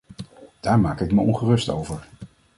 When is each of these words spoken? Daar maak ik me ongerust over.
Daar 0.59 0.79
maak 0.79 1.01
ik 1.01 1.11
me 1.11 1.21
ongerust 1.21 1.69
over. 1.69 2.07